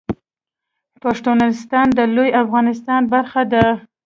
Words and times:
پښتونستان 1.03 1.87
د 1.97 1.99
لوی 2.15 2.29
افغانستان 2.43 3.01
برخه 3.13 3.41
ده 3.53 3.65